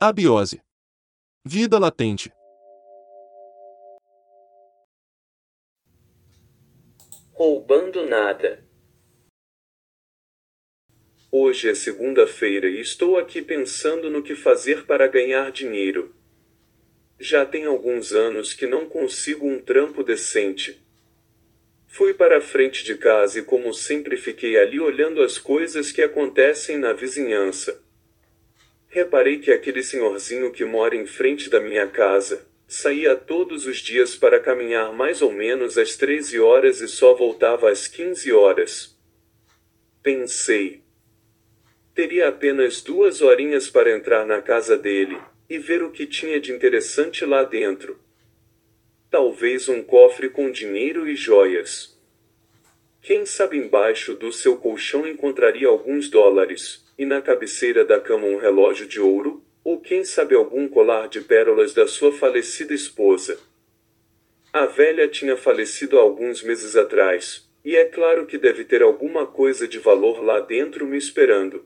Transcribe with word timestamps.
Abiose. 0.00 0.62
Vida 1.44 1.76
latente. 1.76 2.30
Roubando 7.32 8.06
nada. 8.06 8.64
Hoje 11.32 11.68
é 11.68 11.74
segunda-feira 11.74 12.68
e 12.68 12.80
estou 12.80 13.18
aqui 13.18 13.42
pensando 13.42 14.08
no 14.08 14.22
que 14.22 14.36
fazer 14.36 14.86
para 14.86 15.08
ganhar 15.08 15.50
dinheiro. 15.50 16.14
Já 17.18 17.44
tem 17.44 17.64
alguns 17.64 18.12
anos 18.12 18.52
que 18.52 18.68
não 18.68 18.88
consigo 18.88 19.48
um 19.48 19.60
trampo 19.60 20.04
decente. 20.04 20.80
Fui 21.88 22.14
para 22.14 22.38
a 22.38 22.40
frente 22.40 22.84
de 22.84 22.96
casa 22.96 23.40
e, 23.40 23.42
como 23.42 23.74
sempre, 23.74 24.16
fiquei 24.16 24.56
ali 24.60 24.78
olhando 24.78 25.20
as 25.20 25.38
coisas 25.38 25.90
que 25.90 26.02
acontecem 26.02 26.78
na 26.78 26.92
vizinhança. 26.92 27.87
Reparei 28.88 29.38
que 29.38 29.52
aquele 29.52 29.82
senhorzinho 29.82 30.50
que 30.50 30.64
mora 30.64 30.96
em 30.96 31.06
frente 31.06 31.50
da 31.50 31.60
minha 31.60 31.86
casa 31.86 32.46
saía 32.66 33.14
todos 33.14 33.66
os 33.66 33.78
dias 33.78 34.16
para 34.16 34.40
caminhar 34.40 34.92
mais 34.92 35.20
ou 35.20 35.30
menos 35.30 35.76
às 35.76 35.96
13 35.96 36.40
horas 36.40 36.80
e 36.80 36.88
só 36.88 37.14
voltava 37.14 37.70
às 37.70 37.86
15 37.86 38.32
horas. 38.32 38.98
Pensei. 40.02 40.82
Teria 41.94 42.28
apenas 42.28 42.80
duas 42.80 43.20
horinhas 43.20 43.68
para 43.68 43.94
entrar 43.94 44.24
na 44.24 44.40
casa 44.40 44.76
dele 44.76 45.18
e 45.50 45.58
ver 45.58 45.82
o 45.82 45.90
que 45.90 46.06
tinha 46.06 46.40
de 46.40 46.52
interessante 46.52 47.24
lá 47.24 47.42
dentro. 47.42 47.98
Talvez 49.10 49.68
um 49.68 49.82
cofre 49.82 50.28
com 50.30 50.50
dinheiro 50.50 51.08
e 51.08 51.16
joias. 51.16 51.98
Quem 53.00 53.24
sabe 53.24 53.56
embaixo 53.56 54.14
do 54.14 54.30
seu 54.32 54.56
colchão 54.58 55.06
encontraria 55.06 55.68
alguns 55.68 56.10
dólares, 56.10 56.87
e 56.98 57.06
na 57.06 57.22
cabeceira 57.22 57.84
da 57.84 58.00
cama 58.00 58.26
um 58.26 58.38
relógio 58.38 58.86
de 58.86 59.00
ouro, 59.00 59.42
ou 59.62 59.80
quem 59.80 60.04
sabe 60.04 60.34
algum 60.34 60.68
colar 60.68 61.08
de 61.08 61.20
pérolas 61.20 61.72
da 61.72 61.86
sua 61.86 62.10
falecida 62.10 62.74
esposa. 62.74 63.38
A 64.52 64.66
velha 64.66 65.06
tinha 65.06 65.36
falecido 65.36 65.98
há 65.98 66.02
alguns 66.02 66.42
meses 66.42 66.74
atrás, 66.74 67.48
e 67.64 67.76
é 67.76 67.84
claro 67.84 68.26
que 68.26 68.38
deve 68.38 68.64
ter 68.64 68.82
alguma 68.82 69.26
coisa 69.26 69.68
de 69.68 69.78
valor 69.78 70.24
lá 70.24 70.40
dentro 70.40 70.86
me 70.86 70.96
esperando. 70.96 71.64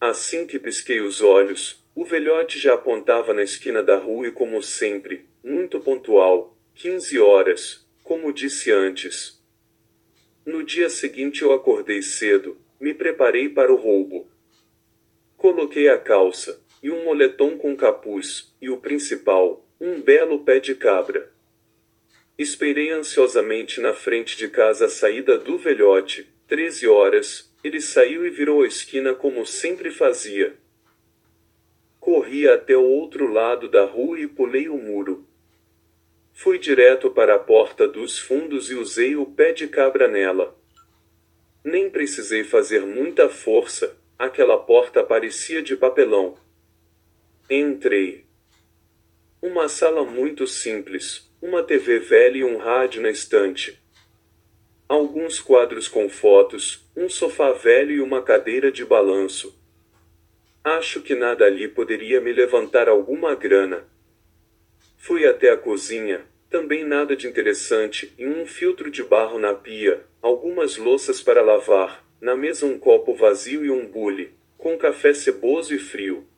Assim 0.00 0.46
que 0.46 0.58
pisquei 0.58 1.00
os 1.00 1.20
olhos, 1.20 1.82
o 1.94 2.04
velhote 2.04 2.58
já 2.58 2.74
apontava 2.74 3.32
na 3.32 3.42
esquina 3.42 3.82
da 3.82 3.96
rua 3.96 4.28
e, 4.28 4.32
como 4.32 4.62
sempre, 4.62 5.26
muito 5.42 5.80
pontual, 5.80 6.56
quinze 6.74 7.18
horas, 7.18 7.86
como 8.02 8.32
disse 8.32 8.70
antes. 8.70 9.42
No 10.44 10.62
dia 10.62 10.90
seguinte 10.90 11.42
eu 11.42 11.52
acordei 11.52 12.02
cedo, 12.02 12.56
me 12.82 12.92
preparei 12.92 13.48
para 13.48 13.72
o 13.72 13.76
roubo. 13.76 14.28
Coloquei 15.36 15.88
a 15.88 15.96
calça, 15.96 16.60
e 16.82 16.90
um 16.90 17.04
moletom 17.04 17.56
com 17.56 17.76
capuz, 17.76 18.52
e 18.60 18.68
o 18.68 18.78
principal, 18.78 19.64
um 19.80 20.00
belo 20.00 20.40
pé 20.40 20.58
de 20.58 20.74
cabra. 20.74 21.30
Esperei 22.36 22.90
ansiosamente 22.90 23.80
na 23.80 23.94
frente 23.94 24.36
de 24.36 24.48
casa 24.48 24.86
a 24.86 24.88
saída 24.88 25.38
do 25.38 25.56
velhote, 25.56 26.28
treze 26.48 26.88
horas, 26.88 27.54
ele 27.62 27.80
saiu 27.80 28.26
e 28.26 28.30
virou 28.30 28.62
a 28.62 28.66
esquina 28.66 29.14
como 29.14 29.46
sempre 29.46 29.92
fazia. 29.92 30.56
Corri 32.00 32.48
até 32.48 32.76
o 32.76 32.82
outro 32.82 33.32
lado 33.32 33.68
da 33.68 33.84
rua 33.84 34.18
e 34.18 34.26
pulei 34.26 34.68
o 34.68 34.76
muro. 34.76 35.24
Fui 36.32 36.58
direto 36.58 37.12
para 37.12 37.36
a 37.36 37.38
porta 37.38 37.86
dos 37.86 38.18
fundos 38.18 38.72
e 38.72 38.74
usei 38.74 39.14
o 39.14 39.24
pé 39.24 39.52
de 39.52 39.68
cabra 39.68 40.08
nela. 40.08 40.60
Nem 41.64 41.88
precisei 41.88 42.42
fazer 42.42 42.84
muita 42.84 43.28
força, 43.28 43.96
aquela 44.18 44.58
porta 44.58 45.04
parecia 45.04 45.62
de 45.62 45.76
papelão. 45.76 46.36
Entrei. 47.48 48.26
Uma 49.40 49.68
sala 49.68 50.04
muito 50.04 50.46
simples, 50.46 51.30
uma 51.40 51.62
TV 51.62 52.00
velha 52.00 52.38
e 52.38 52.44
um 52.44 52.56
rádio 52.56 53.00
na 53.00 53.10
estante. 53.10 53.80
Alguns 54.88 55.40
quadros 55.40 55.86
com 55.86 56.08
fotos, 56.08 56.84
um 56.96 57.08
sofá 57.08 57.52
velho 57.52 57.92
e 57.92 58.00
uma 58.00 58.22
cadeira 58.22 58.72
de 58.72 58.84
balanço. 58.84 59.56
Acho 60.64 61.00
que 61.00 61.14
nada 61.14 61.44
ali 61.44 61.68
poderia 61.68 62.20
me 62.20 62.32
levantar 62.32 62.88
alguma 62.88 63.34
grana. 63.34 63.88
Fui 64.96 65.26
até 65.26 65.50
a 65.50 65.56
cozinha, 65.56 66.24
também 66.52 66.84
nada 66.84 67.16
de 67.16 67.26
interessante, 67.26 68.12
e 68.18 68.26
um 68.26 68.44
filtro 68.46 68.90
de 68.90 69.02
barro 69.02 69.38
na 69.38 69.54
pia, 69.54 70.04
algumas 70.20 70.76
louças 70.76 71.22
para 71.22 71.40
lavar, 71.40 72.06
na 72.20 72.36
mesa 72.36 72.66
um 72.66 72.78
copo 72.78 73.14
vazio 73.14 73.64
e 73.64 73.70
um 73.70 73.86
bule, 73.86 74.34
com 74.58 74.76
café 74.76 75.14
ceboso 75.14 75.74
e 75.74 75.78
frio. 75.78 76.28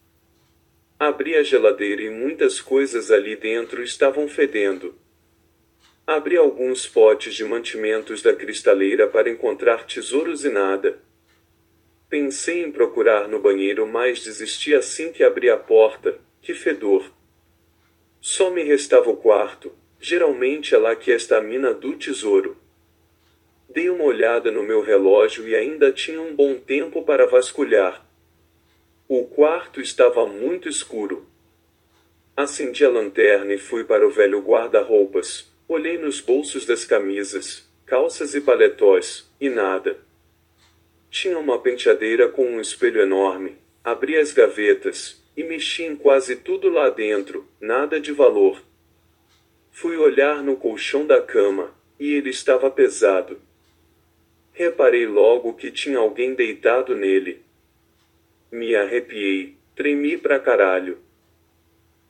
Abri 0.96 1.34
a 1.34 1.42
geladeira 1.42 2.00
e 2.00 2.10
muitas 2.10 2.60
coisas 2.60 3.10
ali 3.10 3.34
dentro 3.34 3.82
estavam 3.82 4.28
fedendo. 4.28 4.94
Abri 6.06 6.36
alguns 6.36 6.86
potes 6.86 7.34
de 7.34 7.44
mantimentos 7.44 8.22
da 8.22 8.36
cristaleira 8.36 9.08
para 9.08 9.28
encontrar 9.28 9.84
tesouros 9.84 10.44
e 10.44 10.48
nada. 10.48 11.00
Pensei 12.08 12.62
em 12.62 12.70
procurar 12.70 13.26
no 13.26 13.40
banheiro, 13.40 13.84
mas 13.84 14.22
desisti 14.22 14.74
assim 14.74 15.12
que 15.12 15.24
abri 15.24 15.50
a 15.50 15.56
porta. 15.56 16.20
Que 16.40 16.54
fedor! 16.54 17.10
Só 18.20 18.50
me 18.50 18.62
restava 18.62 19.10
o 19.10 19.16
quarto. 19.16 19.72
Geralmente 20.06 20.74
é 20.74 20.76
lá 20.76 20.94
que 20.94 21.10
está 21.10 21.38
a 21.38 21.40
mina 21.40 21.72
do 21.72 21.94
tesouro. 21.94 22.58
Dei 23.70 23.88
uma 23.88 24.04
olhada 24.04 24.50
no 24.50 24.62
meu 24.62 24.82
relógio 24.82 25.48
e 25.48 25.56
ainda 25.56 25.90
tinha 25.90 26.20
um 26.20 26.36
bom 26.36 26.56
tempo 26.56 27.02
para 27.02 27.26
vasculhar. 27.26 28.06
O 29.08 29.24
quarto 29.24 29.80
estava 29.80 30.26
muito 30.26 30.68
escuro. 30.68 31.26
Acendi 32.36 32.84
a 32.84 32.90
lanterna 32.90 33.54
e 33.54 33.56
fui 33.56 33.82
para 33.82 34.06
o 34.06 34.10
velho 34.10 34.40
guarda-roupas. 34.40 35.50
Olhei 35.66 35.96
nos 35.96 36.20
bolsos 36.20 36.66
das 36.66 36.84
camisas, 36.84 37.66
calças 37.86 38.34
e 38.34 38.42
paletós, 38.42 39.26
e 39.40 39.48
nada. 39.48 39.96
Tinha 41.10 41.38
uma 41.38 41.58
penteadeira 41.58 42.28
com 42.28 42.44
um 42.44 42.60
espelho 42.60 43.00
enorme. 43.00 43.56
Abri 43.82 44.18
as 44.18 44.32
gavetas 44.32 45.24
e 45.34 45.42
mexi 45.42 45.84
em 45.84 45.96
quase 45.96 46.36
tudo 46.36 46.68
lá 46.68 46.90
dentro, 46.90 47.48
nada 47.58 47.98
de 47.98 48.12
valor. 48.12 48.60
Fui 49.76 49.96
olhar 49.96 50.40
no 50.40 50.56
colchão 50.56 51.04
da 51.04 51.20
cama, 51.20 51.74
e 51.98 52.14
ele 52.14 52.30
estava 52.30 52.70
pesado. 52.70 53.40
Reparei 54.52 55.04
logo 55.04 55.52
que 55.54 55.68
tinha 55.68 55.98
alguém 55.98 56.32
deitado 56.32 56.94
nele. 56.94 57.42
Me 58.52 58.76
arrepiei, 58.76 59.56
tremi 59.74 60.16
pra 60.16 60.38
caralho. 60.38 60.98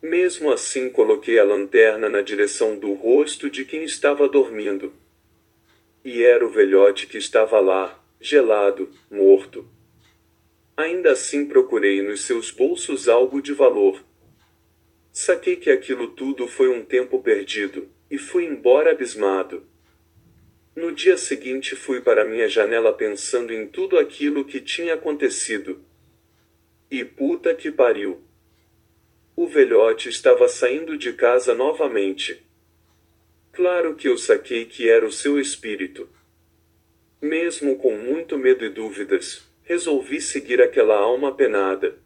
Mesmo 0.03 0.53
assim, 0.53 0.91
coloquei 0.91 1.39
a 1.39 1.45
lanterna 1.45 2.11
na 2.11 2.21
direção 2.21 2.79
do 2.79 2.93
rosto 2.93 3.49
de 3.49 3.65
quem 3.65 3.83
estava 3.83 4.29
dormindo. 4.29 4.93
E 6.05 6.23
era 6.23 6.45
o 6.45 6.51
velhote 6.51 7.07
que 7.07 7.17
estava 7.17 7.59
lá, 7.61 7.99
gelado, 8.21 8.91
morto. 9.11 9.67
Ainda 10.77 11.13
assim 11.13 11.47
procurei 11.47 12.03
nos 12.03 12.27
seus 12.27 12.51
bolsos 12.51 13.09
algo 13.09 13.41
de 13.41 13.55
valor. 13.55 14.05
Saquei 15.25 15.57
que 15.57 15.71
aquilo 15.71 16.09
tudo 16.09 16.47
foi 16.47 16.69
um 16.69 16.85
tempo 16.85 17.19
perdido, 17.19 17.89
e 18.11 18.19
fui 18.19 18.45
embora 18.45 18.91
abismado. 18.91 19.67
No 20.77 20.93
dia 20.93 21.17
seguinte 21.17 21.75
fui 21.75 22.03
para 22.03 22.27
minha 22.27 22.47
janela 22.47 22.93
pensando 22.93 23.51
em 23.51 23.67
tudo 23.67 23.99
aquilo 23.99 24.45
que 24.45 24.61
tinha 24.61 24.93
acontecido. 24.93 25.83
E 26.91 27.03
puta 27.03 27.55
que 27.55 27.71
pariu! 27.71 28.23
O 29.35 29.47
velhote 29.47 30.11
estava 30.11 30.47
saindo 30.47 30.95
de 30.99 31.15
casa 31.15 31.55
novamente. 31.55 32.45
Claro 33.51 33.95
que 33.95 34.07
eu 34.07 34.19
saquei 34.19 34.67
que 34.67 34.91
era 34.91 35.07
o 35.07 35.11
seu 35.11 35.41
espírito. 35.41 36.07
Mesmo 37.23 37.77
com 37.79 37.97
muito 37.97 38.37
medo 38.37 38.63
e 38.63 38.69
dúvidas, 38.69 39.43
resolvi 39.63 40.21
seguir 40.21 40.61
aquela 40.61 40.99
alma 40.99 41.35
penada. 41.35 42.04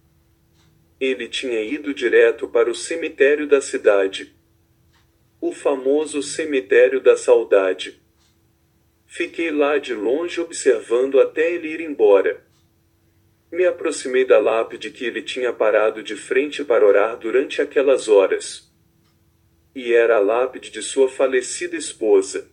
Ele 1.00 1.28
tinha 1.28 1.60
ido 1.60 1.94
direto 1.94 2.48
para 2.48 2.70
o 2.70 2.74
cemitério 2.74 3.46
da 3.46 3.60
cidade. 3.60 4.34
O 5.40 5.52
famoso 5.52 6.22
cemitério 6.22 7.00
da 7.00 7.16
saudade. 7.16 8.02
Fiquei 9.06 9.50
lá 9.50 9.78
de 9.78 9.94
longe 9.94 10.40
observando 10.40 11.20
até 11.20 11.52
ele 11.52 11.68
ir 11.68 11.80
embora. 11.80 12.44
Me 13.50 13.64
aproximei 13.64 14.24
da 14.24 14.38
lápide 14.38 14.90
que 14.90 15.04
ele 15.04 15.22
tinha 15.22 15.52
parado 15.52 16.02
de 16.02 16.16
frente 16.16 16.64
para 16.64 16.84
orar 16.84 17.16
durante 17.16 17.62
aquelas 17.62 18.08
horas. 18.08 18.70
E 19.74 19.94
era 19.94 20.16
a 20.16 20.20
lápide 20.20 20.70
de 20.70 20.82
sua 20.82 21.08
falecida 21.08 21.76
esposa. 21.76 22.50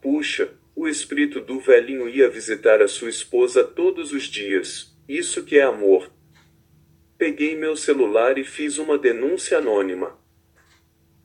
Puxa, 0.00 0.52
o 0.76 0.86
espírito 0.86 1.40
do 1.40 1.58
velhinho 1.58 2.08
ia 2.08 2.28
visitar 2.28 2.80
a 2.80 2.86
sua 2.86 3.08
esposa 3.08 3.64
todos 3.64 4.12
os 4.12 4.24
dias. 4.24 4.94
Isso 5.08 5.42
que 5.42 5.58
é 5.58 5.62
amor. 5.62 6.10
Peguei 7.20 7.54
meu 7.54 7.76
celular 7.76 8.38
e 8.38 8.44
fiz 8.44 8.78
uma 8.78 8.96
denúncia 8.96 9.58
anônima. 9.58 10.18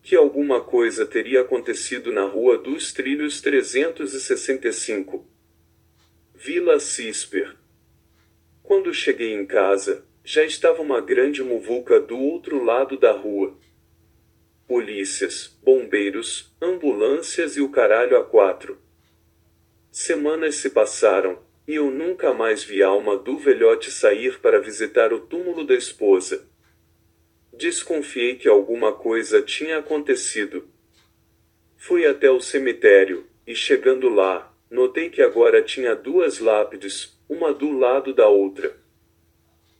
Que 0.04 0.14
alguma 0.14 0.60
coisa 0.60 1.06
teria 1.06 1.40
acontecido 1.40 2.12
na 2.12 2.26
Rua 2.26 2.58
dos 2.58 2.92
Trilhos 2.92 3.40
365. 3.40 5.26
Vila 6.34 6.82
Cisper. 6.82 7.56
Quando 8.62 8.94
cheguei 8.94 9.32
em 9.32 9.46
casa, 9.46 10.06
já 10.22 10.44
estava 10.44 10.82
uma 10.82 11.00
grande 11.00 11.42
muvuca 11.42 11.98
do 11.98 12.20
outro 12.20 12.62
lado 12.62 12.98
da 12.98 13.14
rua. 13.14 13.58
Polícias, 14.68 15.58
bombeiros, 15.64 16.54
ambulâncias 16.62 17.56
e 17.56 17.62
o 17.62 17.70
caralho 17.70 18.18
a 18.18 18.26
quatro. 18.26 18.78
Semanas 19.90 20.56
se 20.56 20.72
passaram, 20.72 21.40
e 21.68 21.76
eu 21.76 21.90
nunca 21.90 22.34
mais 22.34 22.64
vi 22.64 22.84
a 22.84 22.88
alma 22.88 23.18
do 23.18 23.38
velhote 23.38 23.92
sair 23.92 24.40
para 24.40 24.62
visitar 24.62 25.12
o 25.12 25.20
túmulo 25.20 25.66
da 25.66 25.74
esposa. 25.74 26.48
Desconfiei 27.52 28.36
que 28.36 28.48
alguma 28.48 28.94
coisa 28.94 29.42
tinha 29.42 29.78
acontecido. 29.78 30.68
Fui 31.78 32.06
até 32.06 32.30
o 32.30 32.42
cemitério, 32.42 33.26
e 33.48 33.56
chegando 33.56 34.10
lá, 34.10 34.54
notei 34.70 35.10
que 35.10 35.22
agora 35.22 35.62
tinha 35.62 35.96
duas 35.96 36.40
lápides, 36.40 37.18
uma 37.30 37.54
do 37.54 37.72
lado 37.72 38.14
da 38.14 38.28
outra. 38.28 38.76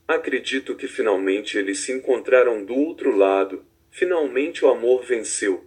Acredito 0.08 0.76
que 0.76 0.86
finalmente 0.86 1.58
eles 1.58 1.80
se 1.80 1.92
encontraram 1.92 2.64
do 2.64 2.74
outro 2.74 3.16
lado, 3.16 3.64
finalmente 3.90 4.64
o 4.64 4.68
amor 4.68 5.04
venceu. 5.04 5.64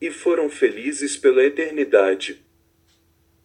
E 0.00 0.10
foram 0.10 0.48
felizes 0.48 1.16
pela 1.16 1.44
eternidade. 1.44 2.44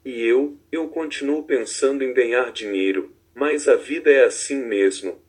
E 0.06 0.22
eu, 0.22 0.56
eu 0.72 0.88
continuo 0.88 1.42
pensando 1.42 2.04
em 2.04 2.14
ganhar 2.14 2.52
dinheiro, 2.52 3.12
mas 3.34 3.68
a 3.68 3.76
vida 3.76 4.12
é 4.12 4.24
assim 4.24 4.64
mesmo. 4.64 5.20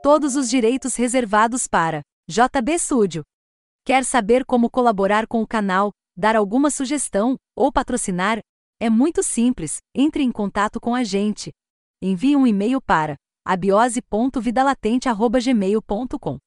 Todos 0.00 0.36
os 0.36 0.48
direitos 0.48 0.94
reservados 0.94 1.66
para 1.66 2.02
JB 2.28 2.78
Studio. 2.78 3.24
Quer 3.84 4.04
saber 4.04 4.44
como 4.44 4.70
colaborar 4.70 5.26
com 5.26 5.42
o 5.42 5.46
canal, 5.48 5.90
dar 6.16 6.36
alguma 6.36 6.70
sugestão 6.70 7.34
ou 7.56 7.72
patrocinar? 7.72 8.38
É 8.80 8.88
muito 8.88 9.20
simples. 9.20 9.78
Entre 9.92 10.22
em 10.22 10.30
contato 10.30 10.80
com 10.80 10.94
a 10.94 11.02
gente. 11.02 11.50
Envie 12.00 12.36
um 12.36 12.46
e-mail 12.46 12.80
para 12.80 13.16
abiose.vidalatente@gmail.com. 13.44 16.38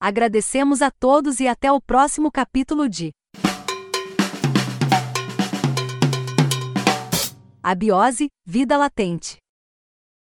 Agradecemos 0.00 0.82
a 0.82 0.90
todos 0.90 1.40
e 1.40 1.48
até 1.48 1.72
o 1.72 1.80
próximo 1.80 2.30
capítulo 2.30 2.86
de 2.88 3.10
Abiose 7.62 8.28
Vida 8.46 8.78
Latente. 8.78 9.39